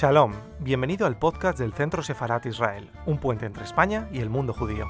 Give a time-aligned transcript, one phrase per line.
[0.00, 4.54] Shalom, bienvenido al podcast del Centro Sefarat Israel, un puente entre España y el mundo
[4.54, 4.86] judío.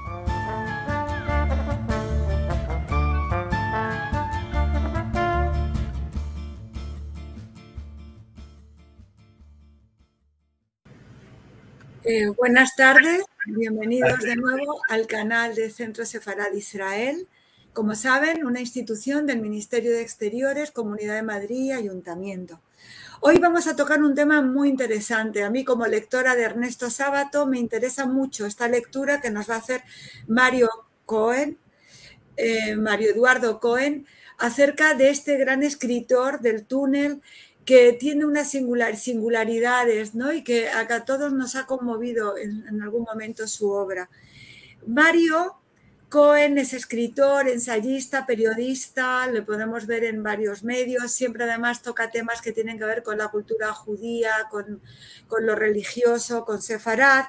[12.05, 17.27] Eh, buenas tardes, bienvenidos de nuevo al canal de Centro Sefarad Israel.
[17.73, 22.61] Como saben, una institución del Ministerio de Exteriores, Comunidad de Madrid y Ayuntamiento.
[23.23, 25.45] Hoy vamos a tocar un tema muy interesante.
[25.45, 29.57] A mí como lectora de Ernesto Sábato me interesa mucho esta lectura que nos va
[29.57, 29.83] a hacer
[30.27, 30.71] Mario
[31.05, 31.59] Cohen,
[32.39, 34.07] eh, Mario Eduardo Cohen,
[34.39, 37.21] acerca de este gran escritor del túnel
[37.67, 40.33] que tiene unas singularidades ¿no?
[40.33, 44.09] y que a todos nos ha conmovido en algún momento su obra.
[44.87, 45.60] Mario
[46.11, 52.43] Cohen es escritor, ensayista, periodista, lo podemos ver en varios medios, siempre además toca temas
[52.43, 54.83] que tienen que ver con la cultura judía, con,
[55.41, 57.27] lo religioso, con Sefarad,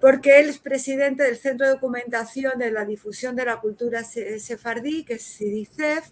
[0.00, 5.04] porque él es presidente del Centro de Documentación de la Difusión de la Cultura Sefardí,
[5.04, 6.10] que es CIDICEF.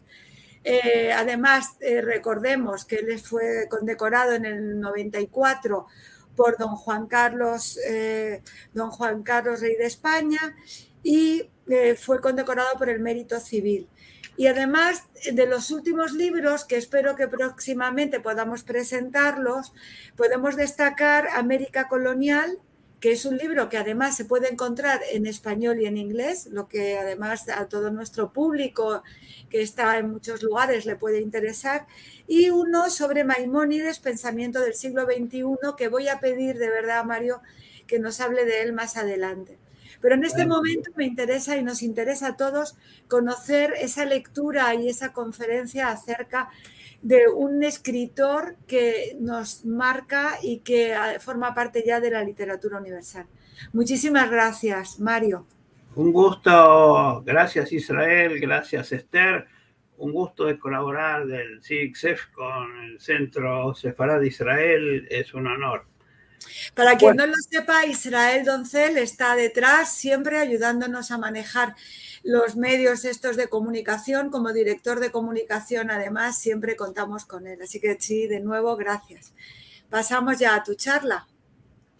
[0.65, 5.87] Eh, además, eh, recordemos que él fue condecorado en el 94
[6.35, 8.43] por don Juan Carlos, eh,
[8.73, 10.57] don Juan Carlos, rey de España,
[11.05, 13.89] y eh, fue condecorado por el mérito civil.
[14.37, 19.73] Y además de los últimos libros, que espero que próximamente podamos presentarlos,
[20.17, 22.59] podemos destacar América Colonial,
[22.99, 26.69] que es un libro que además se puede encontrar en español y en inglés, lo
[26.69, 29.03] que además a todo nuestro público
[29.51, 31.87] que está en muchos lugares le puede interesar,
[32.29, 35.45] y uno sobre Maimónides, Pensamiento del siglo XXI,
[35.77, 37.43] que voy a pedir de verdad, Mario,
[37.89, 39.59] que nos hable de él más adelante.
[40.03, 42.77] Pero en este momento me interesa y nos interesa a todos
[43.09, 46.51] conocer esa lectura y esa conferencia acerca
[47.01, 52.79] de un escritor que nos marca y que ah, forma parte ya de la literatura
[52.79, 53.27] universal.
[53.73, 55.47] Muchísimas gracias, Mario.
[55.95, 59.47] Un gusto, gracias Israel, gracias Esther.
[59.99, 65.85] Un gusto de colaborar del CIXEF con el Centro Sefarad de Israel, es un honor.
[66.75, 71.75] Para quien no lo sepa, Israel Doncel está detrás, siempre ayudándonos a manejar
[72.23, 74.31] los medios estos de comunicación.
[74.31, 77.61] Como director de comunicación, además, siempre contamos con él.
[77.63, 79.35] Así que sí, de nuevo, gracias.
[79.91, 81.27] Pasamos ya a tu charla.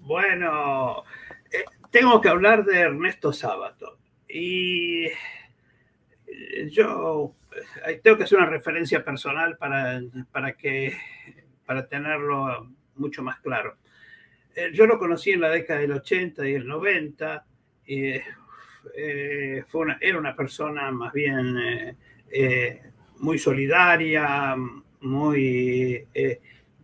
[0.01, 1.05] Bueno,
[1.51, 3.99] eh, tengo que hablar de Ernesto Sábato.
[4.29, 7.35] Y eh, yo
[7.87, 10.97] eh, tengo que hacer una referencia personal para, para, que,
[11.67, 13.77] para tenerlo mucho más claro.
[14.55, 17.47] Eh, yo lo conocí en la década del 80 y el 90.
[17.87, 18.13] Y,
[18.97, 21.97] eh, una, era una persona más bien
[22.31, 22.83] eh,
[23.19, 24.57] muy solidaria,
[25.01, 26.07] muy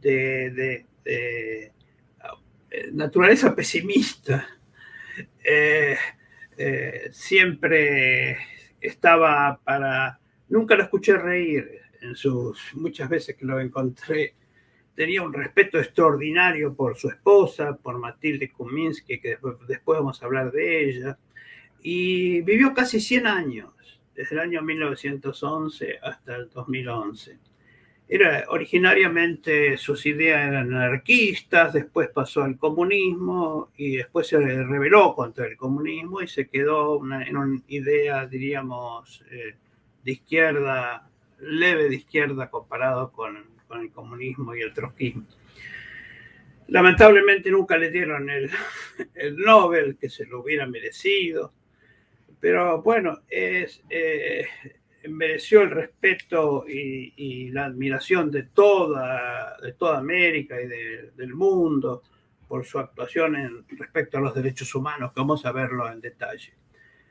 [0.01, 0.85] de,
[2.93, 4.49] naturaleza pesimista.
[7.11, 8.39] siempre
[8.81, 10.21] estaba para...
[10.49, 14.35] Nunca lo escuché reír en sus muchas veces que lo encontré
[14.99, 19.39] tenía un respeto extraordinario por su esposa, por Matilde Kuminski, que
[19.69, 21.17] después, vamos a hablar de ella,
[21.81, 27.39] y vivió casi 100 años, desde el año 1911 hasta el 2011.
[28.09, 35.47] Era, originariamente sus ideas eran anarquistas, después pasó al comunismo y después se rebeló contra
[35.47, 39.55] el comunismo y se quedó en una idea, diríamos, eh,
[40.03, 41.09] de izquierda,
[41.39, 45.27] leve de izquierda comparado con con el comunismo y el trotskismo.
[46.69, 48.51] Lamentablemente nunca le dieron el,
[49.15, 51.53] el Nobel, que se lo hubiera merecido,
[52.41, 53.69] pero bueno, eh,
[55.09, 62.03] mereció el respeto y, la admiración de toda, de toda América y del mundo
[62.47, 66.55] por su actuación en, respecto a los derechos humanos, que vamos a verlo en detalle.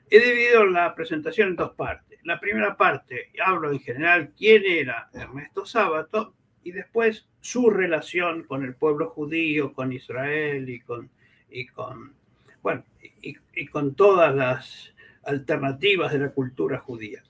[0.09, 2.19] He dividido la presentación en dos partes.
[2.23, 6.33] La primera parte, hablo en general quién era Ernesto Sábato,
[6.63, 11.09] y después su relación con el pueblo judío, con Israel y con,
[11.50, 12.13] y con,
[12.62, 12.83] bueno,
[13.21, 14.94] y, con todas las
[15.24, 17.24] alternativas de la cultura judía.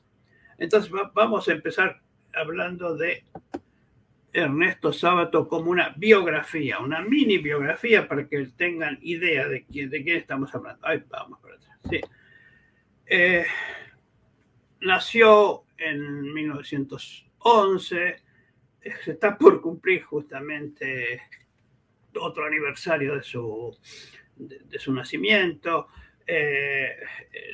[0.58, 2.02] Entonces vamos a empezar
[2.34, 3.24] hablando de
[4.34, 10.04] Ernesto Sábato como una biografía, una mini biografía para que tengan idea de quién, de
[10.04, 10.88] quién estamos hablando.
[11.10, 11.78] Vamos para atrás.
[11.90, 12.02] Sí.
[13.06, 13.46] Eh,
[14.82, 18.27] nació en 1911
[19.06, 21.22] está por cumplir justamente
[22.20, 23.76] otro aniversario de su,
[24.36, 25.88] de, su nacimiento.
[26.26, 26.98] Eh,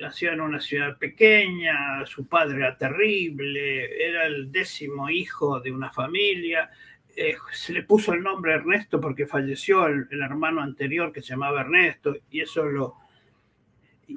[0.01, 5.91] nació en una ciudad pequeña, su padre era terrible, era el décimo hijo de una
[5.91, 6.71] familia.
[7.15, 11.61] eh, se le puso el nombre Ernesto porque falleció el, hermano anterior que se llamaba
[11.61, 12.95] Ernesto y eso lo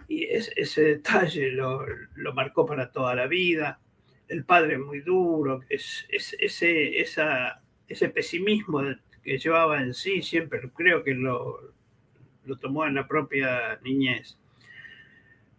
[0.08, 1.84] y ese detalle lo,
[2.34, 3.80] marcó para toda la vida.
[4.28, 8.82] El padre muy duro, es, ese, ese pesimismo
[9.22, 11.72] que llevaba en sí siempre creo que lo,
[12.46, 14.38] lo tomó en la propia niñez.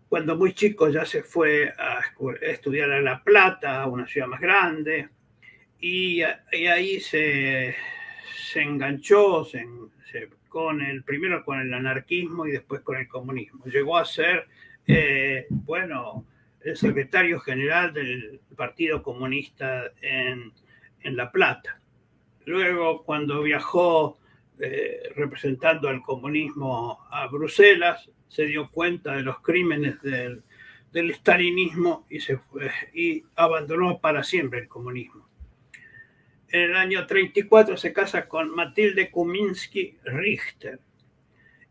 [0.10, 2.02] Cuando muy chico ya se fue a
[2.42, 5.10] estudiar a La Plata, a una ciudad más grande,
[5.80, 7.76] y, ahí se,
[8.52, 9.46] se enganchó
[10.48, 13.66] con el, primero con el anarquismo y después con el comunismo.
[13.66, 14.48] Llegó a ser,
[14.88, 16.26] eh, bueno,
[16.70, 20.54] el secretario general del Partido Comunista en,
[21.16, 21.80] La Plata.
[22.46, 24.18] Luego, cuando viajó
[24.60, 30.44] eh, representando al comunismo a Bruselas, se dio cuenta de los crímenes del,
[30.92, 35.28] del stalinismo y, se fue, y abandonó para siempre el comunismo
[36.50, 40.80] en el año 34 se casa con Matilde Kuminski Richter.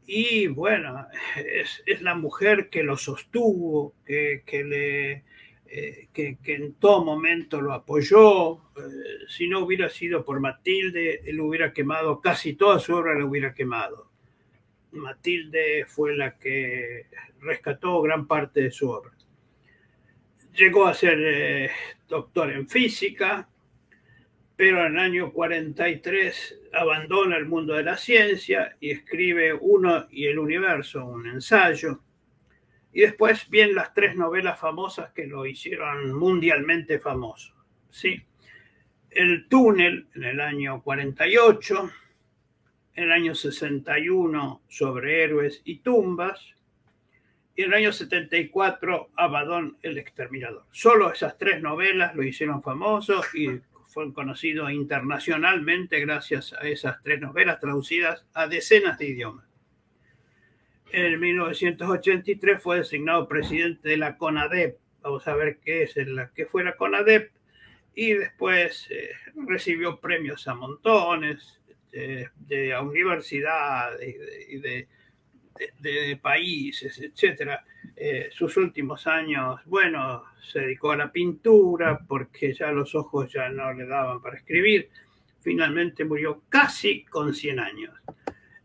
[0.06, 1.06] Y bueno,
[1.36, 5.24] es, la mujer que lo sostuvo, que, le,
[5.66, 8.54] eh, que, en todo momento lo apoyó.
[8.76, 13.24] Eh, si no hubiera sido por Matilde, él hubiera quemado, casi toda su obra la
[13.24, 14.10] hubiera quemado.
[14.92, 17.06] Matilde fue la que
[17.40, 19.12] rescató gran parte de su obra.
[20.54, 21.70] Llegó a ser eh,
[22.08, 23.48] doctor en física,
[24.56, 30.26] pero en el año 43 abandona el mundo de la ciencia y escribe Uno y
[30.26, 32.00] el Universo, un ensayo.
[32.92, 37.52] Y después vienen las tres novelas famosas que lo hicieron mundialmente famoso.
[37.90, 38.22] ¿sí?
[39.10, 41.90] El túnel en el año 48,
[42.94, 46.54] en el año 61 sobre héroes y tumbas,
[47.54, 50.64] y en el año 74 Abadón el exterminador.
[50.70, 53.60] Solo esas tres novelas lo hicieron famoso y
[53.96, 59.46] fue conocido internacionalmente gracias a esas tres novelas traducidas a decenas de idiomas.
[60.92, 64.76] En 1983 fue designado presidente de la CONADEP.
[65.00, 67.30] Vamos a ver qué es la que fue la CONADEP.
[67.94, 69.12] Y después eh,
[69.46, 74.14] recibió premios a montones de, de universidades
[74.50, 74.88] y de,
[75.78, 77.64] de, países, etcétera.
[77.98, 83.48] Eh, sus últimos años, bueno, se dedicó a la pintura porque ya los ojos ya
[83.48, 84.90] no le daban para escribir.
[85.40, 87.94] Finalmente murió casi con 100 años.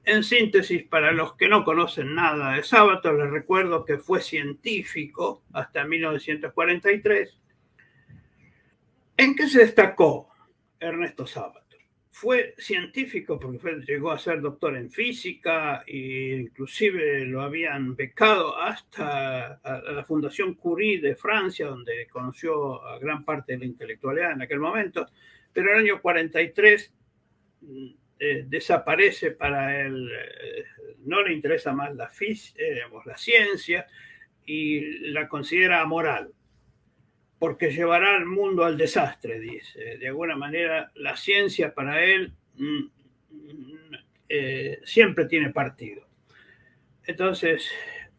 [0.03, 5.43] En síntesis, para los que no conocen nada de Sábato, les recuerdo que fue científico
[5.53, 7.37] hasta 1943.
[9.15, 10.29] ¿En qué se destacó
[10.79, 11.60] Ernesto Sábato?
[12.13, 19.59] Fue científico porque llegó a ser doctor en física e inclusive lo habían becado hasta
[19.63, 24.59] la Fundación Curie de Francia, donde conoció a gran parte de la intelectualidad en aquel
[24.59, 25.07] momento,
[25.53, 26.93] pero en el año 43
[27.61, 27.87] mm,
[28.19, 30.65] eh, desaparece para él, eh,
[31.05, 33.87] no le interesa más la, eh, la ciencia
[34.45, 36.33] y la considera amoral
[37.41, 39.97] porque llevará al mundo al desastre, dice.
[39.97, 42.83] De alguna manera, la ciencia para él mm,
[43.31, 43.95] mm,
[44.29, 46.07] eh, siempre tiene partido.
[47.03, 47.67] Entonces,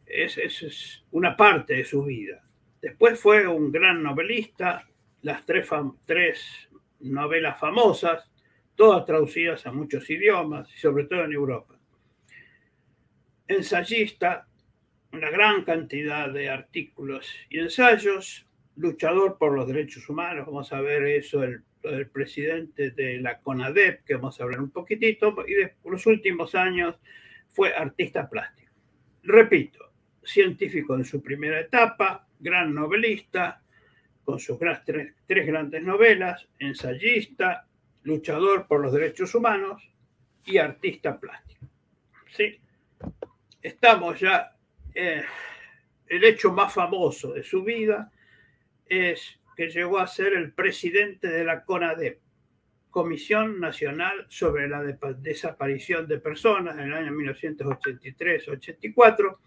[0.06, 2.42] esa es, una parte de su vida.
[2.80, 4.88] Después fue un gran novelista,
[5.20, 5.68] las tres,
[6.04, 8.28] tres novelas famosas,
[8.74, 11.78] todas traducidas a muchos idiomas, y sobre todo en Europa.
[13.46, 14.48] Ensayista,
[15.12, 21.04] una gran cantidad de artículos y ensayos, luchador por los derechos humanos, vamos a ver
[21.04, 21.62] eso, el,
[22.12, 26.96] presidente de la CONADEP, que vamos a hablar un poquitito, y de los últimos años
[27.48, 28.70] fue artista plástico.
[29.24, 33.62] Repito, científico en su primera etapa, gran novelista,
[34.24, 37.66] con sus tres, grandes novelas, ensayista,
[38.04, 39.82] luchador por los derechos humanos
[40.46, 41.66] y artista plástico.
[42.30, 42.60] ¿Sí?
[43.60, 44.56] Estamos ya,
[44.94, 45.24] eh,
[46.06, 48.10] el hecho más famoso de su vida
[48.86, 52.20] es que llegó a ser el presidente de la CONADEP,
[52.90, 59.38] Comisión Nacional sobre la Desaparición de Personas, en el año 1983-84,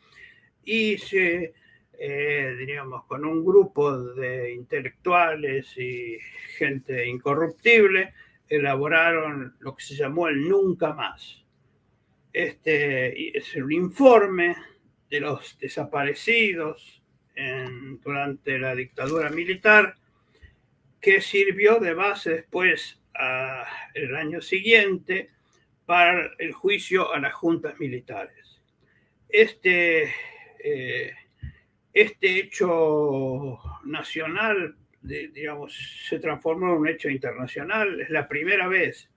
[0.63, 1.53] y se,
[1.93, 6.17] eh, diríamos, con un grupo de intelectuales y
[6.57, 8.15] gente incorruptible,
[8.47, 11.45] elaboraron lo que se llamó el Nunca Más.
[12.33, 14.55] Este es un informe
[15.09, 17.03] de los desaparecidos
[18.03, 19.95] durante la dictadura militar,
[21.01, 22.99] que sirvió de base después
[23.93, 25.29] el año siguiente
[25.85, 28.61] para el juicio a las juntas militares.
[29.29, 30.13] Este,
[30.59, 31.13] eh,
[31.93, 34.75] este hecho nacional,
[35.69, 38.01] se transformó en un hecho internacional.
[38.01, 39.09] Es la primera vez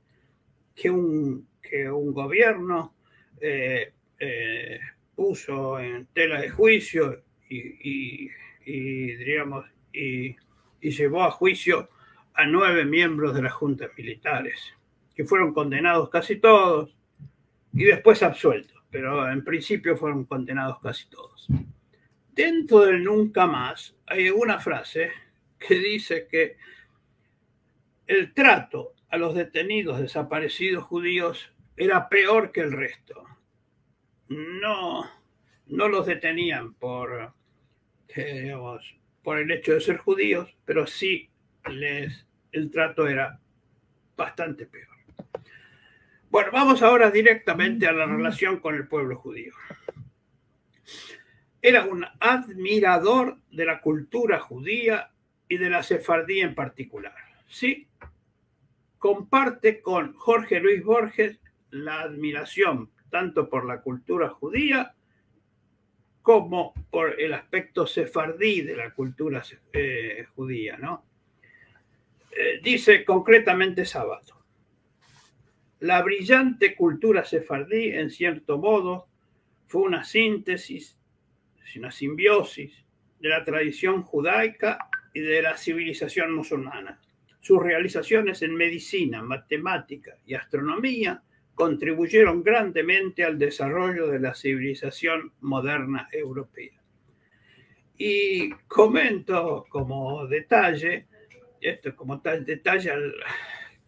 [0.74, 2.94] que un, que un gobierno
[3.40, 4.80] eh, eh,
[5.14, 8.30] puso en tela de juicio y,
[8.64, 10.36] y,
[10.80, 11.88] llevó a juicio
[12.34, 14.74] a nueve miembros de las juntas militares,
[15.14, 16.94] que fueron condenados casi todos
[17.72, 21.48] y después absueltos, pero en principio fueron condenados casi todos.
[22.32, 25.10] Dentro del nunca más hay una frase
[25.58, 26.56] que dice que
[28.06, 33.24] el trato a los detenidos desaparecidos judíos era peor que el resto.
[34.28, 35.08] No,
[35.66, 37.34] no los detenían por,
[39.22, 41.28] por el hecho de ser judíos, pero sí
[41.70, 43.40] les, el trato era
[44.16, 44.88] bastante peor.
[46.30, 49.54] Bueno, vamos ahora directamente a la relación con el pueblo judío.
[51.62, 55.10] Era un admirador de la cultura judía
[55.48, 57.14] y de la sefardí en particular.
[57.46, 57.88] Sí,
[58.98, 61.38] comparte con Jorge Luis Borges
[61.70, 64.94] la admiración tanto por la cultura judía
[66.28, 69.42] como por el aspecto sefardí de la cultura
[69.72, 71.02] eh, judía, ¿no?
[72.30, 74.44] Eh, dice concretamente Sábado,
[75.80, 79.08] la brillante cultura sefardí, en cierto modo,
[79.68, 80.98] fue una síntesis,
[81.76, 82.84] una simbiosis
[83.20, 87.00] de la tradición judaica y de la civilización musulmana.
[87.40, 91.22] Sus realizaciones en medicina, matemática y astronomía
[91.58, 96.80] contribuyeron grandemente al desarrollo de la civilización moderna europea.
[97.96, 101.08] Y comento como detalle,
[101.60, 102.92] esto como tal detalle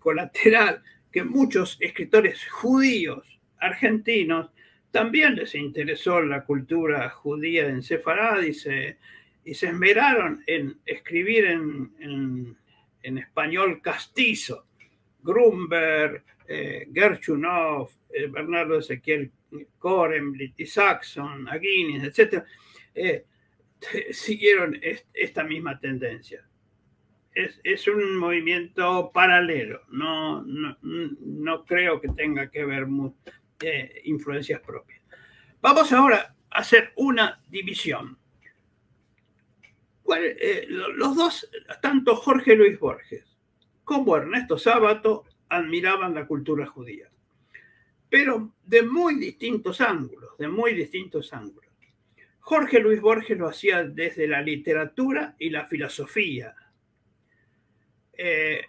[0.01, 4.51] colateral, que muchos escritores judíos argentinos
[4.91, 8.99] también les interesó la cultura judía en Sefarad y se,
[9.45, 12.57] y se esmeraron en escribir en,
[13.05, 14.67] en español castizo.
[15.23, 16.89] Grunberg, eh,
[18.11, 19.31] eh, Bernardo Ezequiel
[19.79, 22.45] Korem, Litty Saxon, Aguinis, etc.,
[22.93, 23.25] eh,
[24.11, 24.77] siguieron
[25.15, 26.45] esta misma tendencia.
[27.33, 32.87] Es, un movimiento paralelo, no, no, creo que tenga que ver
[34.03, 35.01] influencias propias.
[35.61, 38.19] Vamos ahora a hacer una división.
[40.67, 41.49] los dos,
[41.81, 43.39] tanto Jorge Luis Borges
[43.85, 47.11] como Ernesto Sábato, admiraban la cultura judía,
[48.09, 51.71] pero de muy distintos ángulos, de muy distintos ángulos.
[52.41, 56.55] Jorge Luis Borges lo hacía desde la literatura y la filosofía.
[58.13, 58.65] Eh,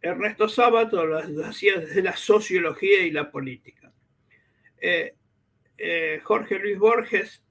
[0.00, 3.92] Ernesto Sábato lo, hacía desde la sociología y la política.
[4.80, 5.14] Eh,
[5.76, 7.42] eh, Jorge Luis Borges,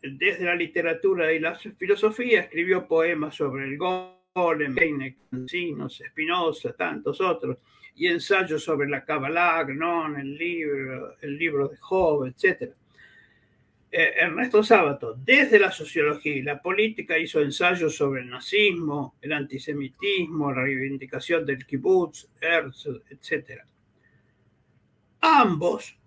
[0.00, 7.20] desde la literatura y la filosofía, escribió poemas sobre el Golem, Heine, Cancinos, Spinoza, tantos
[7.20, 7.58] otros
[7.94, 12.72] y ensayos sobre la Kabbalah, el libro, el libro de Job, etc.
[13.90, 19.32] Eh, Ernesto Sábato, desde la sociología y la política, hizo ensayos sobre el nazismo, el
[19.34, 23.60] antisemitismo, la reivindicación del kibbutz, Herzl, etc.
[25.20, 25.98] Ambos,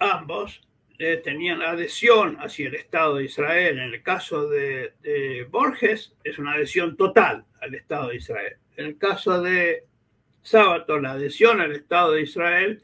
[0.00, 0.60] ambos
[0.98, 3.78] eh, tenían adhesión hacia el Estado de Israel.
[3.78, 8.56] En el caso de, de Borges, es una adhesión total al Estado de Israel.
[8.76, 9.84] En el caso de
[10.42, 12.82] sábado la adhesión al Estado de Israel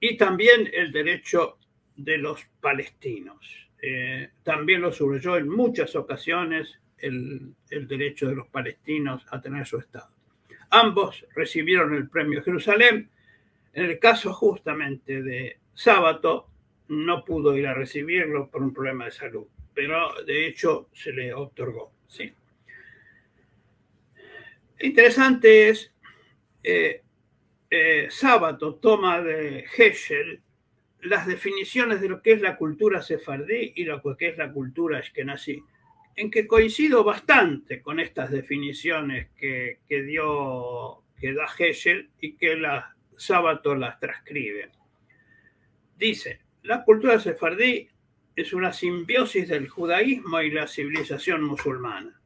[0.00, 1.58] y también el derecho
[1.96, 3.68] de los palestinos.
[3.82, 9.78] Eh, también lo subrayó en muchas ocasiones el, derecho de los palestinos a tener su
[9.78, 10.08] Estado.
[10.70, 13.10] Ambos recibieron el premio Jerusalén.
[13.72, 16.48] En el caso justamente de Sábato,
[16.88, 21.34] no pudo ir a recibirlo por un problema de salud, pero de hecho se le
[21.34, 21.92] otorgó.
[22.06, 22.32] ¿sí?
[24.80, 25.92] Interesante es
[26.68, 27.02] eh,
[27.70, 30.42] eh, Sábato toma de Heschel
[31.00, 34.98] las definiciones de lo que es la cultura sefardí y lo que es la cultura
[34.98, 35.62] ashkenazí,
[36.16, 42.96] en que coincido bastante con estas definiciones que, dio, que da Heschel y que la,
[43.28, 44.70] las transcribe.
[45.96, 47.88] Dice, la cultura sefardí
[48.34, 52.20] es una simbiosis del judaísmo y la civilización musulmana.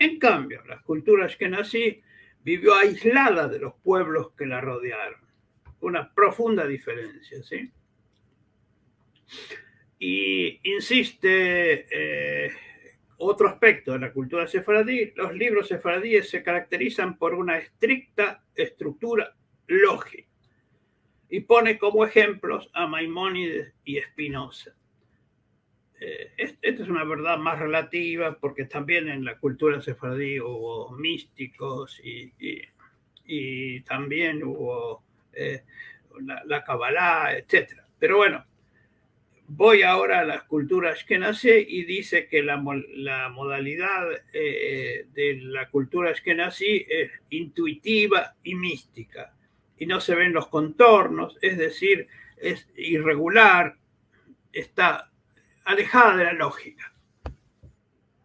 [0.00, 2.02] En cambio, las culturas que nací
[2.42, 5.20] vivió aislada de los pueblos que la rodearon.
[5.80, 7.70] Una profunda diferencia, ¿sí?
[9.98, 12.52] Y insiste eh,
[13.18, 19.34] otro aspecto de la cultura sefaradí, los libros sefaradíes se caracterizan por una estricta estructura
[19.66, 20.28] lógica
[21.28, 24.74] y pone como ejemplos a Maimónides y Spinoza.
[26.00, 32.00] Eh, esta es una verdad más relativa porque también en la cultura sefardí hubo místicos
[32.02, 32.32] y,
[33.84, 35.04] también hubo
[36.46, 37.74] la, Kabbalah, etc.
[37.98, 38.44] Pero bueno,
[39.46, 46.86] voy ahora a la cultura ashkenazí y dice que la, modalidad de la cultura ashkenazí
[46.88, 49.32] es intuitiva y mística
[49.80, 53.76] y no se ven los contornos, es decir, es irregular,
[54.52, 55.09] está
[55.64, 56.92] alejada de la lógica.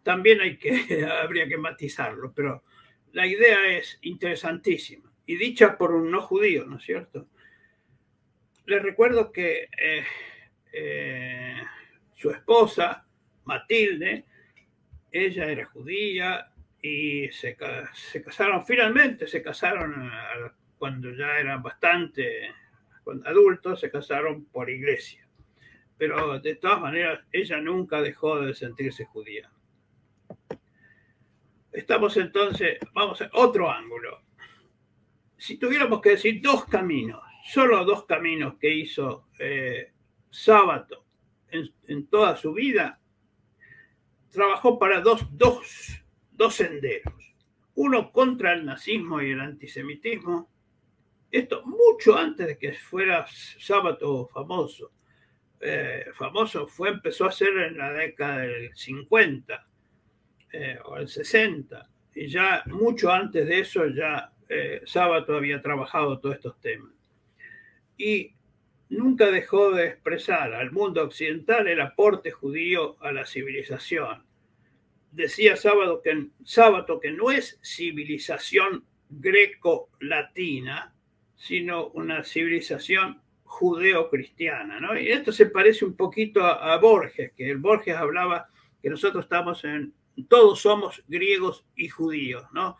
[0.02, 2.64] También hay que, habría que matizarlo, pero
[3.12, 7.28] la idea es interesantísima y dicha por un no judío, ¿no es cierto?
[8.66, 10.04] Les recuerdo que eh,
[10.72, 11.62] eh,
[12.14, 13.06] su esposa,
[13.44, 14.24] Matilde,
[15.10, 16.50] ella era judía
[16.82, 22.52] y se, casaron finalmente, se casaron a, cuando ya eran bastante
[23.24, 25.25] adultos, se casaron por iglesia.
[25.98, 29.50] Pero de todas maneras, ella nunca dejó de sentirse judía.
[31.72, 34.22] Estamos entonces, vamos a otro ángulo.
[35.36, 39.92] Si tuviéramos que decir dos caminos, solo dos caminos que hizo eh,
[40.30, 41.04] Sábato
[41.50, 43.00] en, toda su vida,
[44.30, 47.14] trabajó para dos, dos, dos senderos.
[47.74, 50.50] Uno contra el nazismo y el antisemitismo
[51.30, 53.26] esto mucho antes de que fuera
[53.58, 54.92] sábado famoso.
[55.60, 59.66] Eh, famoso fue, empezó a ser en la década del 50
[60.52, 61.88] eh, o el 60.
[62.14, 66.92] Y ya mucho antes de eso ya eh, Sábato había trabajado todos estos temas.
[67.96, 68.34] Y
[68.88, 74.24] nunca dejó de expresar al mundo occidental el aporte judío a la civilización.
[75.10, 80.94] Decía Sábado que, Sábato que no es civilización greco-latina,
[81.36, 83.20] sino una civilización
[83.56, 84.80] judeo-cristiana.
[84.80, 84.98] ¿no?
[84.98, 88.48] Y esto se parece un poquito a, Borges, que el Borges hablaba
[88.82, 89.94] que nosotros estamos en,
[90.28, 92.78] todos somos griegos y judíos, ¿no?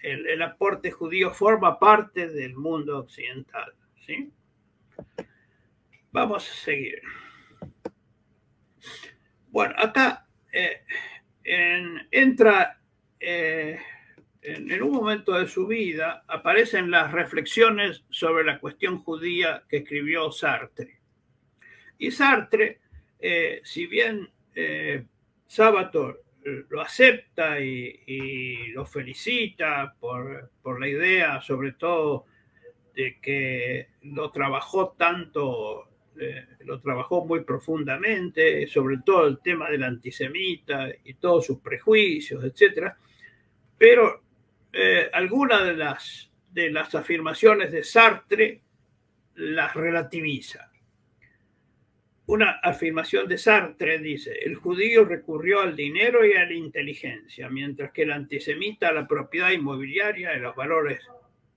[0.00, 4.30] El, aporte judío forma parte del mundo occidental, ¿sí?
[6.12, 7.02] Vamos a seguir.
[9.48, 10.84] Bueno, acá eh,
[12.10, 12.80] entra
[13.18, 13.80] eh,
[14.48, 20.30] en, un momento de su vida aparecen las reflexiones sobre la cuestión judía que escribió
[20.32, 21.00] Sartre.
[21.98, 22.80] Y Sartre,
[23.18, 25.04] eh, si bien eh,
[25.46, 26.18] Sábato
[26.70, 32.24] lo acepta y, lo felicita por, la idea, sobre todo,
[32.94, 39.82] de que lo trabajó tanto, eh, lo trabajó muy profundamente, sobre todo el tema del
[39.82, 42.92] antisemita y todos sus prejuicios, etc.
[43.76, 44.27] Pero
[44.72, 48.60] eh, algunas de las, de las afirmaciones de Sartre
[49.34, 50.70] las relativiza.
[52.26, 57.90] Una afirmación de Sartre dice, el judío recurrió al dinero y a la inteligencia, mientras
[57.92, 61.08] que el antisemita a la propiedad inmobiliaria y los valores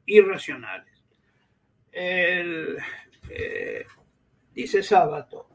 [0.05, 1.03] irracionales.
[1.91, 2.77] Eh,
[4.53, 5.49] dice Sábato,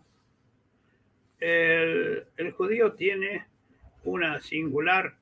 [1.40, 3.46] el, el judío tiene
[4.04, 5.16] una singular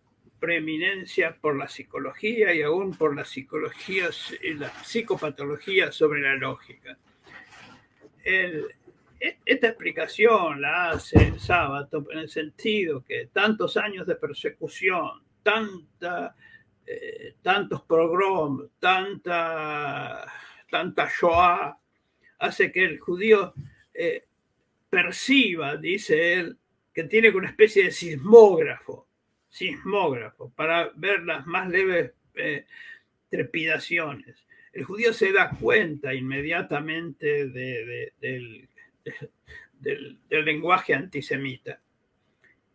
[0.44, 4.10] preeminencia por la psicología y aún por la psicología,
[4.58, 6.98] la psicopatología sobre la lógica.
[8.22, 8.62] E,
[9.46, 16.36] esta explicación la hace el sábado en el sentido que tantos años de persecución, tanta,
[16.84, 20.30] eh, tantos pogroms, tanta,
[20.70, 21.78] tanta Shoah,
[22.38, 23.54] hace que el judío
[23.94, 24.26] eh,
[24.90, 26.58] perciba, dice él,
[26.92, 29.06] que tiene una especie de sismógrafo
[29.54, 32.66] sismógrafo para ver las más leves eh,
[33.30, 34.44] trepidaciones.
[34.72, 38.68] El judío se da cuenta inmediatamente del,
[40.28, 41.80] lenguaje antisemita.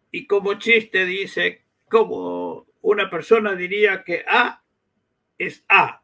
[0.09, 4.63] Y como chiste dice, como una persona diría que A
[5.37, 6.01] es A.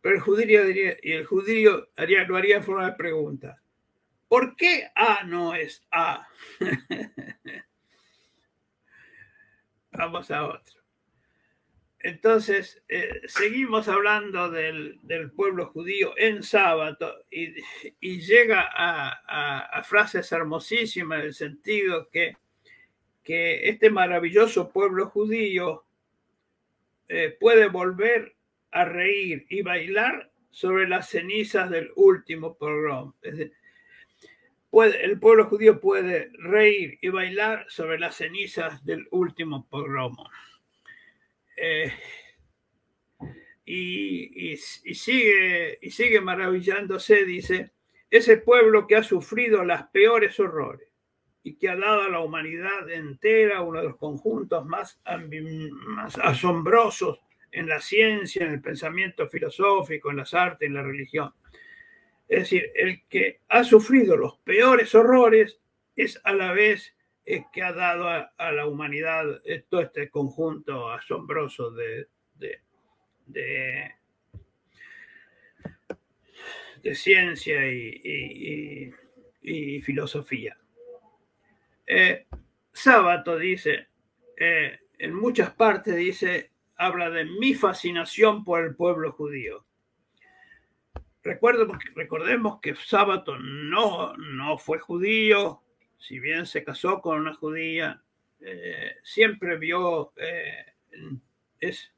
[0.00, 3.60] Pero el judío diría, y el judío haría, lo haría en forma de pregunta.
[4.26, 6.26] ¿Por qué A no es A?
[9.96, 10.80] Vamos a otro.
[11.98, 15.00] Entonces, eh, seguimos hablando del,
[15.34, 22.36] pueblo judío en sábado y, llega a, frases hermosísimas en el sentido que,
[23.24, 25.84] que este maravilloso pueblo judío
[27.08, 28.36] eh, puede volver
[28.70, 33.14] a reír y bailar sobre las cenizas del último pogrom
[34.84, 40.28] el pueblo judío puede reír y bailar sobre las cenizas del último pogromo.
[41.56, 41.92] Eh,
[43.64, 47.72] y, sigue, y sigue maravillándose, dice,
[48.10, 50.88] ese pueblo que ha sufrido las peores horrores
[51.42, 55.00] y que ha dado a la humanidad entera uno de los conjuntos más,
[55.70, 61.32] más asombrosos en la ciencia, en el pensamiento filosófico, en las artes, en la religión.
[62.28, 65.60] Es decir, el que ha sufrido los peores horrores
[65.94, 69.24] es a la vez el que ha dado a, la humanidad
[69.68, 72.08] todo este conjunto asombroso de,
[73.26, 73.92] de,
[76.94, 78.92] ciencia y,
[79.82, 80.56] filosofía.
[81.86, 82.26] Eh,
[82.72, 83.88] Sábato dice,
[84.36, 89.65] eh, en muchas partes dice, habla de mi fascinación por el pueblo judío.
[91.26, 95.60] Recuerdo, recordemos que Sábato no, no fue judío,
[95.98, 98.00] si bien se casó con una judía,
[98.40, 100.66] eh, siempre vio, eh,
[101.58, 101.92] es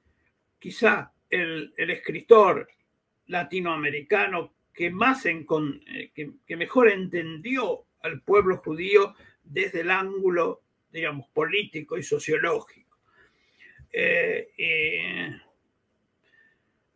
[0.59, 2.71] quizá el, escritor
[3.27, 5.45] latinoamericano que más eh,
[6.15, 12.97] que, mejor entendió al pueblo judío desde el ángulo, digamos, político y sociológico.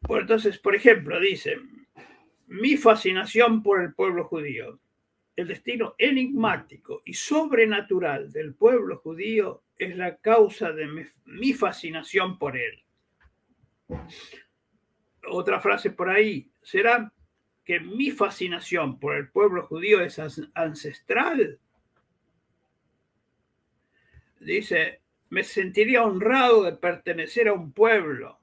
[0.09, 1.59] entonces, por ejemplo, dice,
[2.47, 4.79] mi fascinación por el pueblo judío.
[5.35, 10.87] El destino enigmático y sobrenatural del pueblo judío es la causa de
[11.25, 12.83] mi, fascinación por él.
[15.29, 17.13] Otra frase por ahí, ¿será
[17.65, 20.21] que mi fascinación por el pueblo judío es
[20.55, 21.59] ancestral?
[24.41, 25.01] Dice,
[25.31, 28.39] me sentiría honrado de pertenecer a un pueblo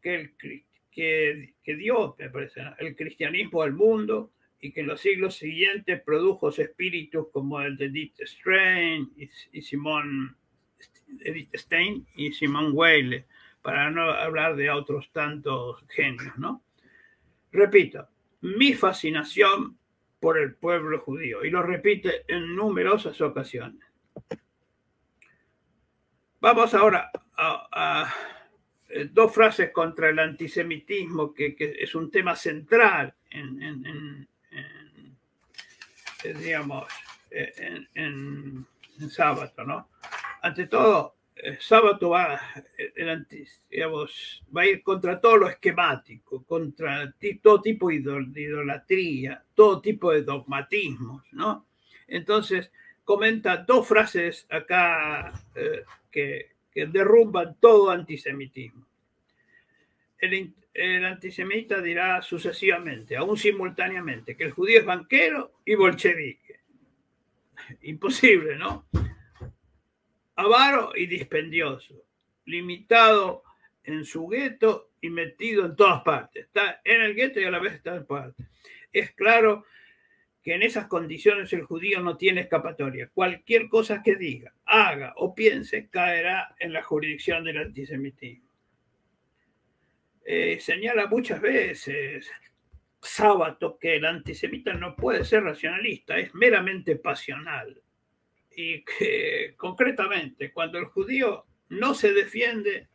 [0.00, 5.36] que el, que, dio, me parece, el cristianismo al mundo y que en los siglos
[5.36, 10.36] siguientes produjo espíritus como el de Edith Stein y, Simón
[11.20, 13.24] Edith Stein y Simón Weil,
[13.62, 16.62] para no hablar de otros tantos genios, ¿no?
[17.52, 18.08] Repito,
[18.42, 19.78] mi fascinación
[20.18, 23.82] por el pueblo judío, y lo repite en numerosas ocasiones.
[26.40, 28.14] Vamos ahora a
[29.10, 34.26] dos frases contra el antisemitismo, que, es un tema central en,
[37.94, 38.66] en,
[39.08, 39.88] sábado, ¿no?
[40.42, 41.16] Ante todo,
[41.58, 42.40] sábado va,
[42.76, 43.26] el
[43.70, 50.12] digamos, va a ir contra todo lo esquemático, contra todo tipo de idolatría, todo tipo
[50.12, 51.66] de dogmatismos, ¿no?
[52.06, 52.72] Entonces,
[53.04, 58.86] comenta dos frases acá eh, que, que derrumban todo antisemitismo.
[60.18, 60.54] El,
[61.04, 66.60] antisemita dirá sucesivamente, aún simultáneamente, que el judío es banquero y bolchevique.
[67.82, 68.86] Imposible, ¿no?
[70.36, 72.04] Avaro y dispendioso,
[72.46, 73.42] limitado
[73.84, 76.46] en su gueto y metido en todas partes.
[76.46, 78.46] Está en el gueto y a la vez está en partes.
[78.92, 79.64] Es claro
[80.42, 83.10] que en esas condiciones el judío no tiene escapatoria.
[83.12, 88.48] Cualquier cosa que diga, haga o piense caerá en la jurisdicción del antisemitismo.
[90.24, 92.30] Eh, señala muchas veces
[93.02, 97.80] Sábato que el antisemita no puede ser racionalista, es meramente pasional.
[98.54, 102.88] Y que concretamente cuando el judío no se defiende,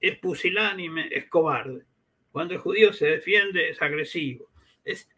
[0.00, 1.84] es pusilánime, es cobarde.
[2.32, 4.50] Cuando el judío se defiende, es agresivo.
[4.84, 5.08] es,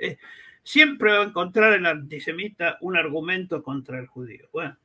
[0.63, 4.49] siempre va a encontrar el antisemita un argumento contra el judío.
[4.53, 4.77] Bueno,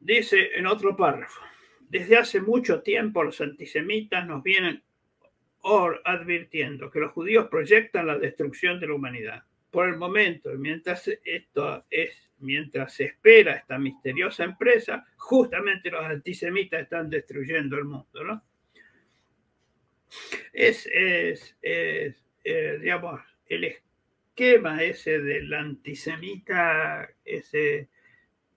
[0.00, 1.40] dice en otro párrafo,
[1.88, 4.82] desde hace mucho tiempo los antisemitas nos vienen
[6.04, 9.42] advirtiendo que los judíos proyectan la destrucción de la humanidad.
[9.70, 16.82] Por el momento, mientras esto es, mientras se espera esta misteriosa empresa, justamente los antisemitas
[16.82, 18.42] están destruyendo el mundo, ¿no?
[20.52, 27.88] Es, es, es eh, digamos, el esquema ese del antisemita, ese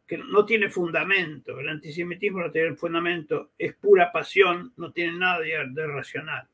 [0.10, 5.40] que no tiene fundamento, el antisemitismo no tiene fundamento, es pura pasión, no tiene nada
[5.40, 6.48] de, racional.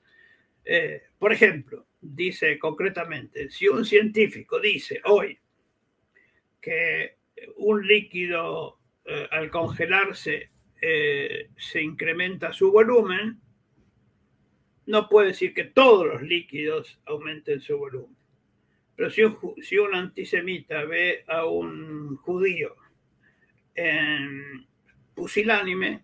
[0.66, 5.40] Eh, por ejemplo, dice concretamente, si un científico dice hoy
[6.60, 7.16] que
[7.56, 10.50] un líquido eh, al congelarse
[10.82, 13.40] eh, se incrementa su volumen,
[14.88, 18.15] no puede decir que todos los líquidos aumenten su volumen.
[18.96, 22.76] Pero si un, antisemita ve a un judío
[25.14, 26.02] pusilánime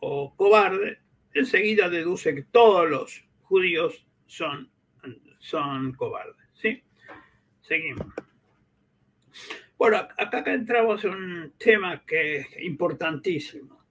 [0.00, 0.98] o cobarde,
[1.32, 4.68] enseguida deduce que todos los judíos son,
[5.38, 6.48] son cobardes.
[6.54, 6.82] ¿sí?
[7.60, 8.06] Seguimos.
[9.78, 13.84] Bueno, acá entramos en un tema que es importantísimo.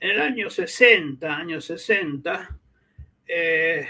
[0.00, 2.58] En el año 60, año 60,
[3.26, 3.88] eh,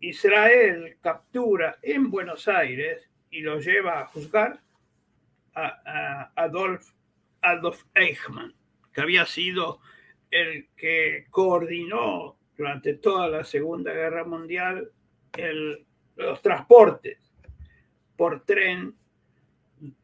[0.00, 4.60] Israel captura en Buenos Aires y lo lleva a juzgar
[5.54, 6.92] a, Adolf,
[7.42, 8.54] Adolf Eichmann,
[8.92, 9.80] que había sido
[10.30, 14.90] el que coordinó durante toda la Segunda Guerra Mundial
[16.16, 17.18] los transportes
[18.16, 18.94] por tren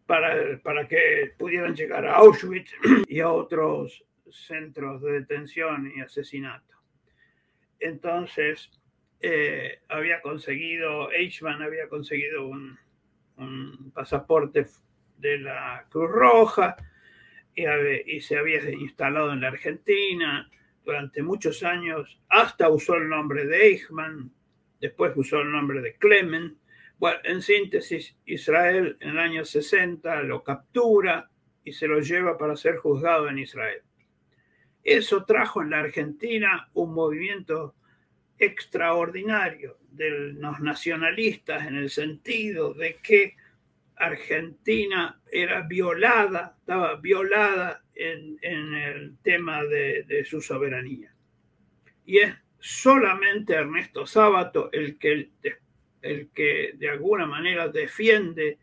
[0.07, 2.71] para, para que pudieran llegar a Auschwitz
[3.09, 6.75] y a otros centros de detención y asesinato.
[7.79, 8.71] Entonces,
[9.27, 12.79] eh, había conseguido, Eichmann había conseguido un,
[13.95, 14.67] pasaporte
[15.17, 16.77] de la Cruz Roja
[17.55, 17.65] y,
[18.07, 20.51] y, se había instalado en la Argentina
[20.85, 24.31] durante muchos años, hasta usó el nombre de Eichmann,
[24.79, 26.59] después usó el nombre de Clement.
[26.99, 31.31] Bueno, en síntesis, Israel en el año 60 lo captura
[31.65, 33.81] y se lo lleva para ser juzgado en Israel.
[34.83, 37.75] Eso trajo en la Argentina un movimiento
[38.38, 43.37] extraordinario de los nacionalistas en el sentido de que
[43.97, 51.14] Argentina era violada, estaba violada en, el tema de, de, su soberanía.
[52.05, 55.31] Y es solamente Ernesto Sábato el que,
[56.03, 58.59] el que de alguna manera defiende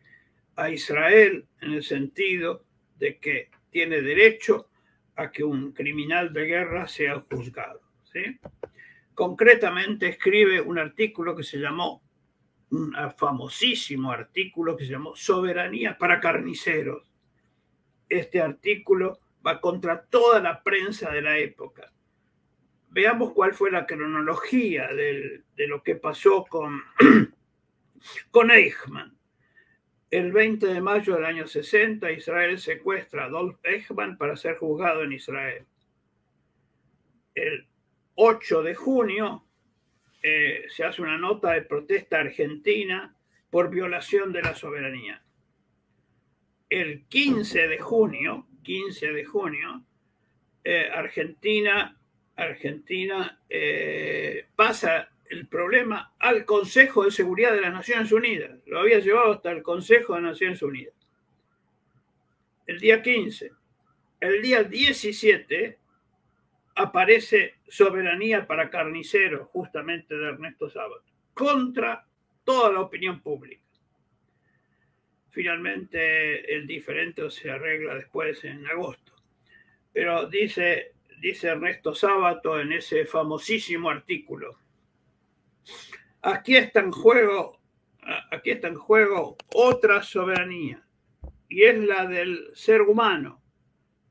[0.55, 2.65] a Israel en el sentido
[2.97, 4.69] de que tiene derecho
[5.15, 7.81] a que un criminal de guerra sea juzgado.
[8.12, 8.39] ¿sí?
[9.13, 12.02] Concretamente escribe un artículo que se llamó,
[12.71, 17.12] un famosísimo artículo que se llamó Soberanía para carniceros.
[18.08, 21.91] Este artículo va contra toda la prensa de la época.
[22.89, 26.82] Veamos cuál fue la cronología de, lo que pasó con,
[28.32, 29.17] con Eichmann.
[30.10, 35.04] El 20 de mayo del año 60, Israel secuestra a Adolf Eichmann para ser juzgado
[35.04, 35.65] en Israel.
[37.34, 37.65] El
[38.15, 39.45] 8 de junio
[40.24, 43.15] eh, se hace una nota de protesta argentina
[43.50, 45.24] por violación de la soberanía.
[46.69, 49.84] El 15 de junio, 15 de junio,
[50.63, 51.97] eh, Argentina,
[52.36, 58.60] Argentina eh, pasa el problema al Consejo de Seguridad de las Naciones Unidas.
[58.67, 60.93] Lo había llevado hasta el Consejo de Naciones Unidas.
[62.67, 63.52] El día 15.
[64.19, 65.80] El día 17
[66.76, 72.05] aparece Soberanía para Carniceros, justamente de Ernesto Sábato, contra
[72.43, 73.63] toda la opinión pública.
[75.29, 79.13] Finalmente el diferente se arregla después en agosto.
[79.93, 84.57] Pero dice, dice Ernesto Sábato en ese famosísimo artículo,
[86.23, 87.60] Aquí está en juego,
[88.29, 90.86] aquí está en juego otra soberanía,
[91.49, 93.41] y es la del ser humano,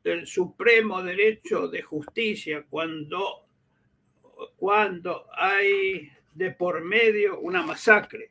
[0.02, 3.46] del supremo derecho de justicia, cuando,
[4.56, 8.30] cuando hay de por medio una masacre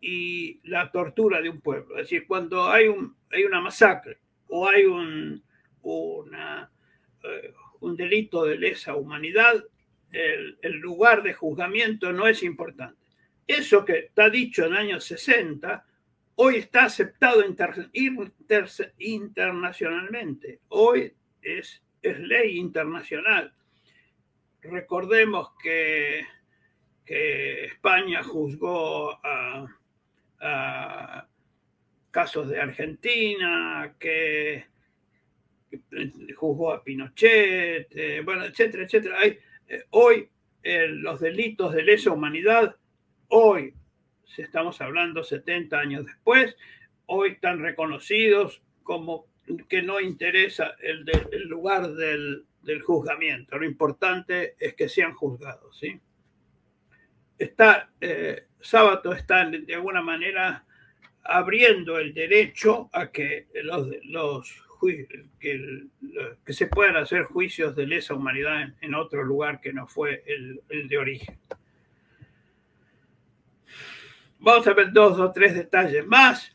[0.00, 1.96] y la tortura de un pueblo.
[1.96, 5.42] Es decir, cuando hay, un, hay una masacre o hay un,
[5.82, 6.70] una,
[7.22, 9.64] eh, un delito de lesa humanidad,
[10.14, 13.00] el, lugar de juzgamiento no es importante.
[13.46, 15.84] Eso que está dicho en el año 60,
[16.36, 17.42] hoy está aceptado
[18.98, 20.60] internacionalmente.
[20.68, 23.52] Hoy es, es, ley internacional.
[24.64, 26.26] Recordemos que,
[27.06, 29.66] España juzgó a,
[32.10, 34.66] casos de Argentina, que,
[36.34, 39.18] juzgó a Pinochet, eh, bueno, etcétera, etcétera.
[39.24, 40.28] Eh, hoy
[40.62, 42.76] eh, los delitos de lesa humanidad,
[43.28, 43.74] hoy,
[44.24, 46.56] si estamos hablando 70 años después,
[47.06, 49.26] hoy están reconocidos como
[49.68, 51.04] que no interesa el,
[51.48, 52.46] lugar del,
[52.82, 53.58] juzgamiento.
[53.58, 55.78] Lo importante es que sean juzgados.
[55.78, 56.00] ¿sí?
[57.38, 60.64] Está, eh, está de alguna manera
[61.24, 64.64] abriendo el derecho a que los, los
[65.50, 70.88] que, se puedan hacer juicios de lesa humanidad en, otro lugar que no fue el,
[70.88, 71.38] de origen.
[74.38, 76.54] Vamos a ver dos o tres detalles más.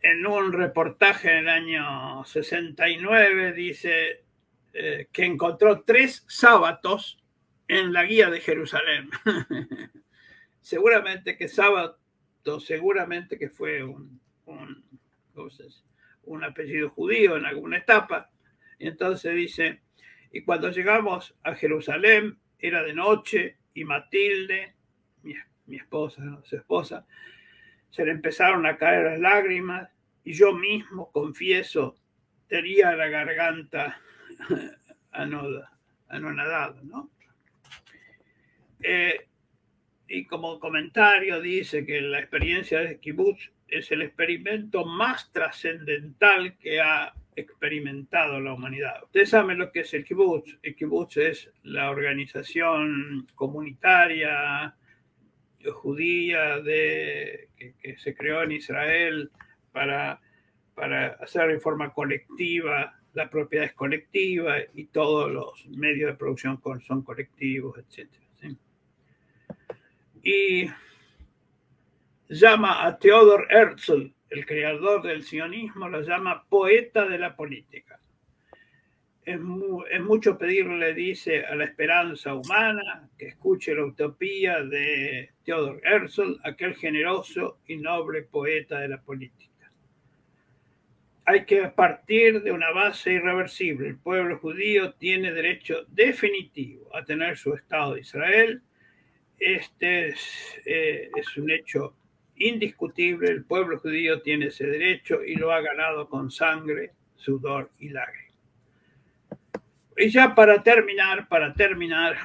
[0.00, 4.24] En un reportaje en el año 69 dice
[4.72, 7.22] eh, que encontró tres sábados
[7.66, 9.10] en la guía de Jerusalén.
[10.60, 11.98] seguramente que sábado,
[12.60, 14.84] seguramente que fue un, un
[16.24, 18.30] un apellido judío en alguna etapa.
[18.78, 19.80] Y entonces dice,
[20.32, 24.74] y cuando llegamos a Jerusalén era de noche y Matilde,
[25.22, 27.06] mi, esposa, su esposa,
[27.90, 29.90] se le empezaron a caer las lágrimas
[30.24, 31.96] y yo mismo, confieso,
[32.48, 34.00] tenía la garganta
[35.12, 37.10] anonadada, ¿no?
[38.80, 39.26] Eh,
[40.06, 46.80] y como comentario dice que la experiencia de kibbutz es el experimento más trascendental que
[46.80, 49.02] ha experimentado la humanidad.
[49.04, 50.58] Ustedes saben lo que es el kibbutz.
[50.62, 54.74] El kibbutz es la organización comunitaria
[55.70, 59.30] judía de, que, se creó en Israel
[59.72, 60.20] para,
[60.74, 66.60] para hacer en forma colectiva la propiedad es colectiva y todos los medios de producción
[66.86, 68.08] son colectivos, etc.
[70.22, 70.70] Y
[72.28, 77.97] llama a Theodor Herzl, el creador del sionismo, lo llama poeta de la política.
[79.30, 86.40] Es, mucho pedirle, dice, a la esperanza humana que escuche la utopía de Theodor Herzl,
[86.44, 89.48] aquel generoso y noble poeta de la política
[91.28, 93.88] hay que partir de una base irreversible.
[93.88, 98.62] El pueblo judío tiene derecho definitivo a tener su Estado de Israel.
[99.38, 101.94] Este es, eh, es, un hecho
[102.36, 103.28] indiscutible.
[103.28, 108.27] El pueblo judío tiene ese derecho y lo ha ganado con sangre, sudor y lágrimas.
[110.00, 112.16] Y ya para terminar, para terminar,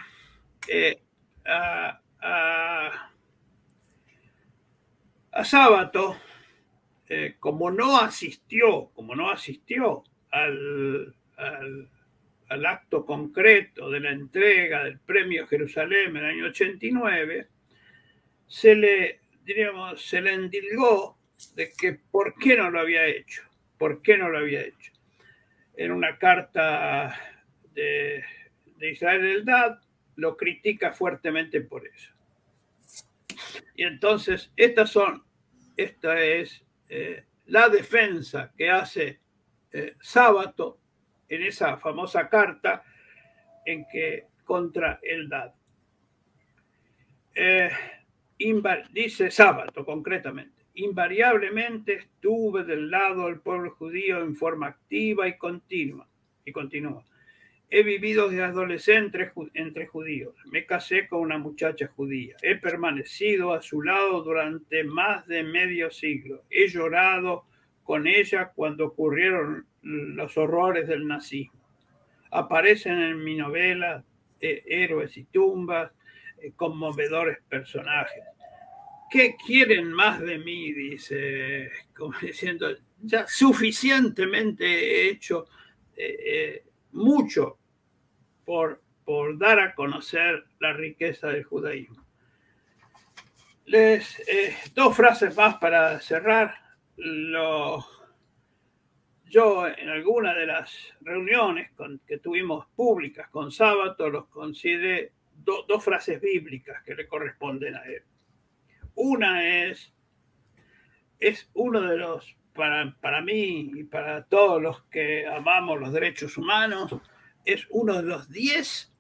[0.68, 1.02] eh,
[1.44, 3.10] a, a,
[7.10, 15.00] eh, como no asistió, como no asistió al, al, acto concreto de la entrega del
[15.00, 17.48] premio Jerusalén en el año 89,
[18.46, 21.18] se le, diríamos, se le endilgó
[21.56, 23.42] de que por qué no lo había hecho,
[23.80, 24.92] por qué no lo había hecho.
[25.76, 27.33] En una carta
[27.74, 28.24] de,
[28.80, 29.80] Israel Eldad
[30.16, 32.12] lo critica fuertemente por eso.
[33.76, 35.24] Y entonces, estas son,
[35.78, 39.20] esta es eh, la defensa que hace
[39.72, 40.80] eh, Sábato
[41.28, 42.84] en esa famosa carta
[43.66, 45.52] en que contra el DAD.
[47.36, 47.70] Eh,
[48.92, 56.08] dice Sábato concretamente, invariablemente estuve del lado del pueblo judío en forma activa y continua,
[56.46, 57.04] y continúa.
[57.76, 60.36] He vivido desde adolescente entre judíos.
[60.46, 62.36] Me casé con una muchacha judía.
[62.44, 66.44] He permanecido a su lado durante más de medio siglo.
[66.52, 67.48] He llorado
[67.82, 71.68] con ella cuando ocurrieron los horrores del nazismo.
[72.30, 74.06] Aparecen en mi novela
[74.40, 75.92] eh, héroes y tumbas,
[76.44, 78.24] eh, conmovedores personajes.
[79.10, 80.74] ¿Qué quieren más de mí?
[80.74, 82.68] Dice, como diciendo,
[83.02, 85.48] ya suficientemente he hecho
[85.98, 87.58] eh, mucho
[88.46, 88.82] por,
[89.38, 92.04] dar a conocer la riqueza del judaísmo.
[93.66, 96.56] Les, eh, dos frases más para cerrar.
[96.96, 97.86] Lo,
[99.34, 101.72] yo en alguna de las reuniones
[102.06, 108.04] que tuvimos públicas con Sábato los consideré dos frases bíblicas que le corresponden a él.
[108.96, 109.92] Una es,
[111.20, 116.38] es uno de los, para, para mí y para todos los que amamos los derechos
[116.38, 116.96] humanos,
[117.46, 118.92] es uno de los diez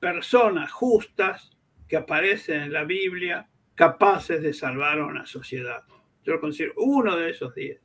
[0.00, 1.50] personas justas
[1.88, 5.82] que aparecen en la Biblia capaces de salvar a una sociedad.
[6.24, 7.80] Yo lo considero uno de esos diez.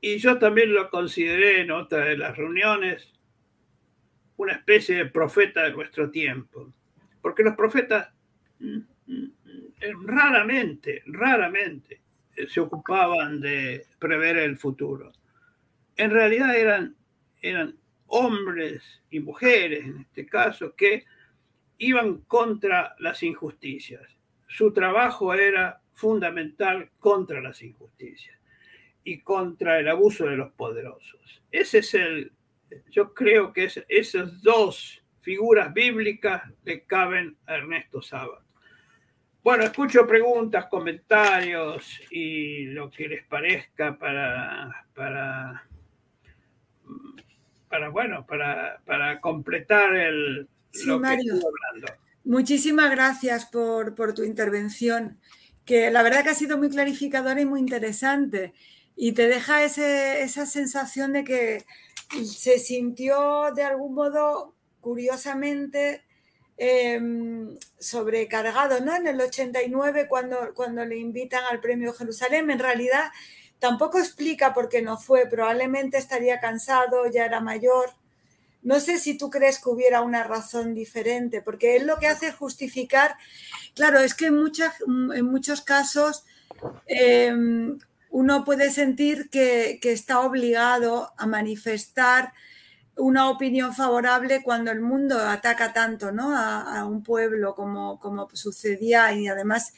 [0.00, 3.12] Y yo también lo consideré en otra de las reuniones
[4.36, 6.72] una especie de profeta de nuestro tiempo.
[7.22, 8.10] Porque los profetas
[8.58, 9.30] mm, mm,
[10.06, 12.02] raramente, raramente
[12.48, 15.12] se ocupaban de prever el futuro.
[15.96, 16.96] En realidad eran,
[17.40, 21.04] eran hombres y mujeres, en este caso, que
[21.78, 24.02] iban contra las injusticias.
[24.46, 28.38] Su trabajo era fundamental contra las injusticias
[29.02, 31.42] y contra el abuso de los poderosos.
[31.50, 32.32] Ese es el,
[32.90, 38.42] yo creo que es, esas dos figuras bíblicas le caben a Ernesto Sábado.
[39.42, 45.68] Bueno, escucho preguntas, comentarios y lo que les parezca para, para
[47.74, 50.48] para, bueno, para, para completar el,
[50.84, 51.42] lo que hablando.
[52.22, 55.18] Muchísimas gracias por, por, tu intervención,
[55.64, 58.54] que la verdad que ha sido muy clarificadora y muy interesante.
[58.94, 61.64] Y te deja ese, esa sensación de que
[62.24, 66.04] se sintió de algún modo, curiosamente,
[66.56, 68.94] em, sobrecargado, ¿no?
[68.94, 73.10] En el 89, cuando, cuando le invitan al Premio Jerusalén, en realidad
[73.64, 77.94] Tampoco explica por qué no fue, probablemente estaría cansado, ya era mayor.
[78.62, 82.26] No sé si tú crees que hubiera una razón diferente, porque él lo que hace
[82.26, 83.16] es justificar,
[83.74, 86.26] claro, es que en, muchas, en muchos casos
[86.86, 87.78] em,
[88.10, 92.34] uno puede sentir que, que, está obligado a manifestar
[92.96, 96.36] una opinión favorable cuando el mundo ataca tanto ¿no?
[96.36, 99.72] a, un pueblo como, como, sucedía y además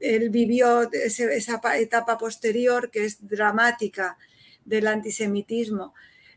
[0.00, 4.16] él vivió esa etapa posterior que es dramática
[4.64, 5.94] del antisemitismo.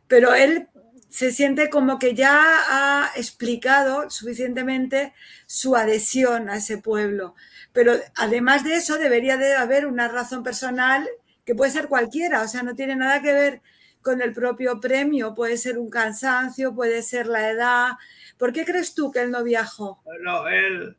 [0.08, 0.68] Pero él
[1.10, 5.14] se siente como que ya ha explicado suficientemente
[5.46, 7.36] su adhesión a ese pueblo.
[7.72, 11.08] Pero además de eso debería de haber una razón personal
[11.46, 13.62] que puede ser cualquiera, o sea, no tiene nada que ver
[14.06, 17.94] con el propio premio, puede ser un cansancio, puede ser la edad.
[18.38, 20.04] ¿Por qué crees tú que él no viajó?
[20.22, 20.96] No, él,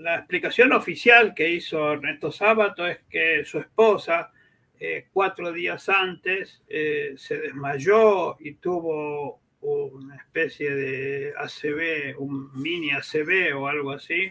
[0.00, 4.32] la explicación oficial que hizo Ernesto Sábato es que su esposa
[4.78, 12.90] eh, cuatro días antes eh, se desmayó y tuvo una especie de ACV, un mini
[12.90, 14.30] ACV o algo así,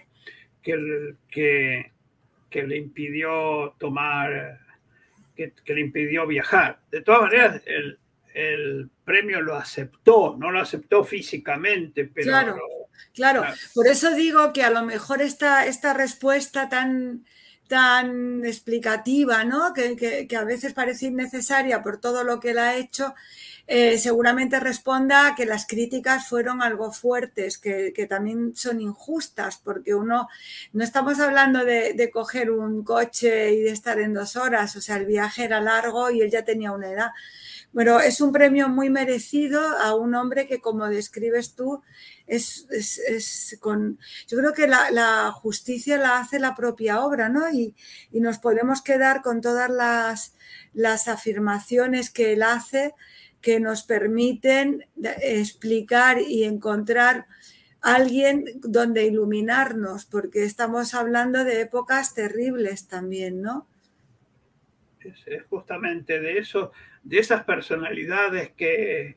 [0.62, 1.92] que, que,
[2.52, 4.60] que le impidió tomar
[5.64, 6.80] que, le impidió viajar.
[6.92, 12.28] De todas maneras, el, premio lo aceptó, no lo aceptó físicamente, pero...
[12.28, 12.60] Claro,
[13.14, 13.46] claro.
[13.74, 17.26] Por eso digo que a lo mejor esta, esta respuesta tan,
[17.68, 19.74] tan explicativa, ¿no?
[19.74, 23.16] Que, que, a veces parece innecesaria por todo lo que él ha hecho,
[23.72, 30.28] eh, seguramente responda que las críticas fueron algo fuertes, que, también son injustas, porque uno,
[30.74, 34.98] no estamos hablando de, coger un coche y de estar en dos horas, o sea,
[34.98, 37.12] el viaje era largo y él ya tenía una edad.
[37.72, 41.84] Bueno, es un premio muy merecido a un hombre que, como describes tú,
[42.26, 44.00] es, con.
[44.28, 47.48] Yo creo que la, justicia la hace la propia obra, ¿no?
[47.52, 47.76] Y,
[48.12, 50.34] y nos podemos quedar con todas las,
[50.74, 52.96] las afirmaciones que él hace
[53.42, 54.86] que nos permiten
[55.22, 57.26] explicar y encontrar
[57.82, 63.68] alguien donde iluminarnos, porque estamos hablando de épocas terribles también, ¿no?
[65.00, 66.72] Es, justamente de eso,
[67.04, 69.16] de esas personalidades que,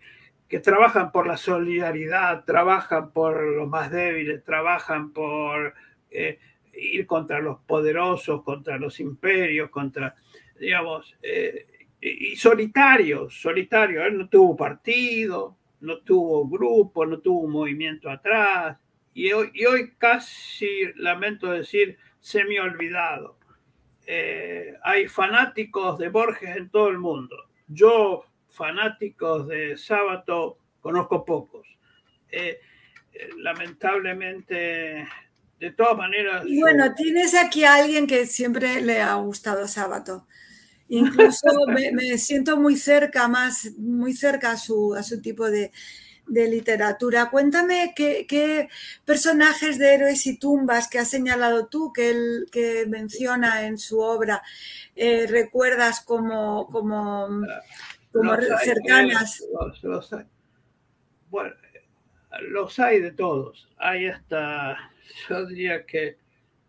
[0.48, 5.74] que trabajan por la solidaridad, trabajan por los más débiles, trabajan por
[6.10, 6.38] eh,
[6.74, 10.14] ir contra los poderosos, contra los imperios, contra,
[10.60, 11.66] digamos, eh,
[12.02, 14.04] y solitario, solitario.
[14.04, 18.76] Él no tuvo partido, no tuvo grupo, no tuvo movimiento atrás.
[19.14, 23.38] Y hoy, y hoy casi, lamento decir, semi olvidado.
[24.06, 27.36] Eh, hay fanáticos de Borges en todo el mundo.
[27.68, 31.66] Yo, fanáticos de Sábato, conozco pocos.
[32.30, 32.58] Eh,
[33.12, 35.06] eh, lamentablemente,
[35.60, 36.44] de todas maneras.
[36.46, 40.26] Y bueno, tienes aquí a alguien que siempre le ha gustado Sábato.
[40.94, 45.72] Incluso me, siento muy cerca, más muy cerca a su, a su tipo de,
[46.26, 47.30] literatura.
[47.30, 48.68] Cuéntame qué,
[49.06, 54.00] personajes de héroes y tumbas que has señalado tú, que él que menciona en su
[54.00, 54.42] obra,
[54.94, 57.40] eh, recuerdas como, como,
[58.12, 59.42] como cercanas.
[59.80, 60.26] Los, hay.
[61.30, 61.54] Bueno,
[62.48, 63.66] los hay de todos.
[63.78, 64.76] Hay hasta,
[65.26, 66.18] yo diría que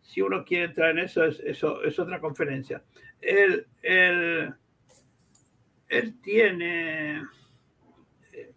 [0.01, 2.81] si uno quiere entrar en eso, es, eso es otra conferencia
[3.23, 3.67] él,
[5.87, 7.21] él, tiene
[8.33, 8.53] eh,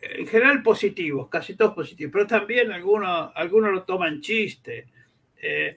[0.00, 4.86] en general positivos, casi todos positivos, pero también algunos, lo toman chiste.
[5.40, 5.76] Eh,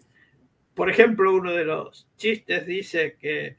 [0.73, 3.57] por ejemplo, uno de los chistes dice que,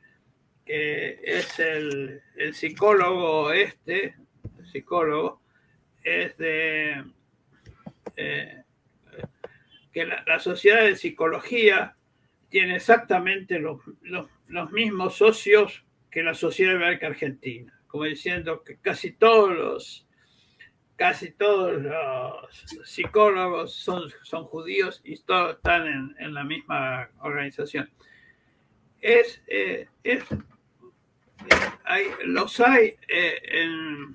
[0.65, 2.23] es el,
[2.55, 4.15] psicólogo este,
[4.59, 5.43] el psicólogo,
[6.03, 7.05] es de
[8.17, 8.63] eh,
[9.93, 11.97] que la, sociedad de psicología
[12.49, 13.81] tiene exactamente los
[14.71, 20.07] mismos socios que la Sociedad Argentina, como diciendo que casi todos los,
[20.97, 27.91] casi todos los psicólogos son, son judíos y todos están en, la misma organización.
[29.01, 29.89] Es, eh,
[31.85, 34.15] hay, los hay eh, en,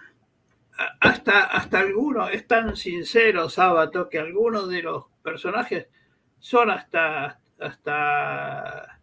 [1.00, 5.88] hasta, hasta algunos, es tan sincero Sábato que algunos de los personajes
[6.40, 8.97] son hasta, hasta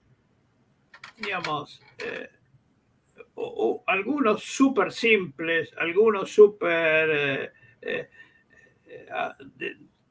[1.16, 2.28] digamos, eh,
[3.86, 7.52] algunos súper simples, algunos súper eh,
[7.82, 8.08] eh,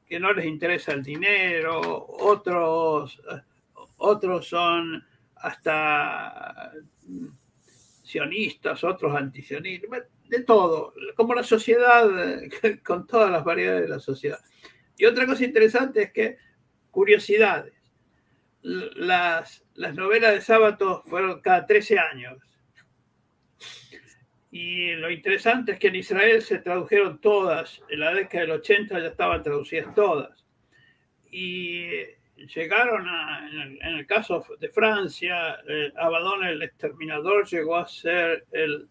[0.06, 3.20] que no les interesa el dinero, otros,
[3.96, 5.04] otros son
[5.36, 6.72] hasta
[8.02, 12.08] sionistas, otros antisionistas, de todo, como la sociedad,
[12.84, 14.38] con todas las variedades de la sociedad.
[14.96, 16.38] Y otra cosa interesante es que,
[16.90, 17.73] curiosidades,
[18.64, 22.38] las, las novelas de sábado fueron cada 13 años.
[24.50, 29.00] Y lo interesante es que en Israel se tradujeron todas, en la década del 80
[29.00, 30.44] ya estaban traducidas todas.
[31.30, 31.90] Y
[32.36, 38.46] llegaron a, en el, caso de Francia, eh, Abaddon el Exterminador llegó a ser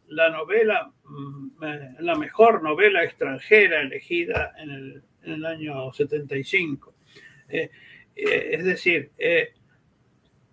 [0.08, 6.94] la novela, mm, eh, la mejor novela extranjera elegida en el, en el año 75.
[7.50, 7.70] Eh,
[8.16, 9.12] es decir,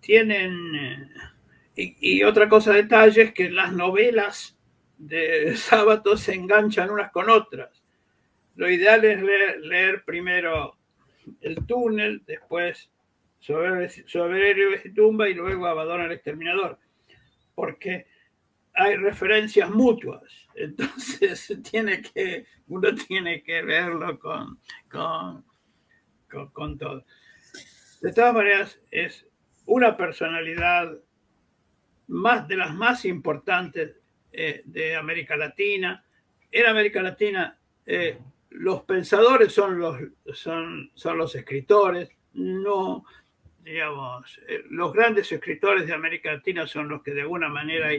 [0.01, 0.75] tienen...
[1.75, 4.57] Eh, y, otra cosa detalle es que las novelas
[4.97, 7.81] de sábado se enganchan unas con otras.
[8.55, 9.21] Lo ideal es
[9.61, 10.77] leer, primero
[11.39, 12.89] el túnel, después
[13.39, 16.77] sobre, sobre y tumba y luego Abadón el exterminador,
[17.55, 18.07] porque
[18.73, 25.43] hay referencias mutuas, entonces tiene que, uno tiene que verlo con, con,
[26.51, 27.05] con todo.
[28.01, 29.27] De todas maneras, es
[29.71, 30.97] una personalidad
[32.07, 33.95] más de las más importantes
[34.33, 36.03] eh, de América Latina.
[36.51, 38.17] En América Latina, eh,
[38.49, 39.97] los pensadores son los,
[40.33, 43.05] son, son los escritores, no,
[43.63, 47.91] digamos, eh, los grandes escritores de América Latina son los que de alguna manera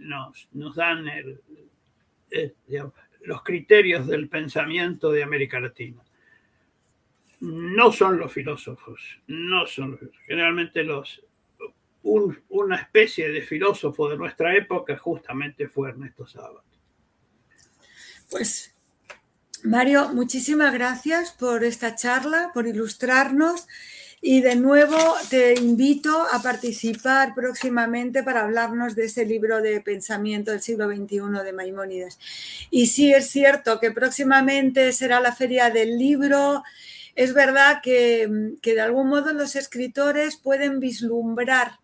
[0.00, 1.04] nos, nos, dan
[3.20, 6.03] los criterios del pensamiento de América Latina.
[7.44, 11.22] No son los filósofos, no son generalmente los
[12.06, 16.62] una especie de filósofo de nuestra época justamente fue Ernesto Sábato.
[18.30, 18.74] Pues
[19.62, 23.66] Mario, muchísimas gracias por esta charla, por ilustrarnos
[24.20, 24.96] y de nuevo
[25.28, 31.42] te invito a participar próximamente para hablarnos de ese libro de pensamiento del siglo XXI
[31.44, 32.18] de Maimónides.
[32.70, 36.62] Y sí es cierto que próximamente será la feria del libro.
[37.14, 41.78] Es verdad que, que de algún modo los escritores pueden vislumbrar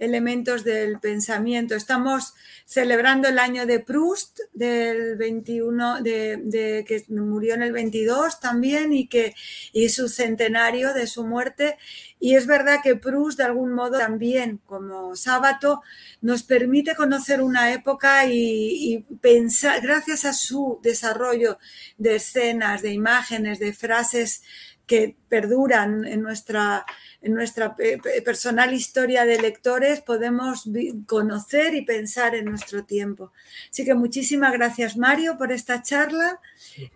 [0.00, 1.74] elementos del pensamiento.
[1.76, 8.92] Estamos celebrando el año de Proust, del 21, de, que murió en el 22 también
[8.92, 9.34] y, que,
[9.72, 11.76] y su centenario de su muerte.
[12.18, 15.82] Y es verdad que Proust, de algún modo, también, como sábado,
[16.22, 21.58] nos permite conocer una época y pensar, gracias a su desarrollo
[21.98, 24.42] de escenas, de imágenes, de frases
[24.90, 26.84] que perduran en nuestra
[27.22, 27.76] en nuestra
[28.24, 30.68] personal historia de lectores podemos
[31.06, 33.30] conocer y pensar en nuestro tiempo.
[33.70, 36.40] Así que muchísimas gracias Mario por esta charla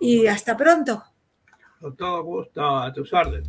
[0.01, 1.05] y hasta pronto.
[1.81, 3.49] Con todo gusto, a tus órdenes.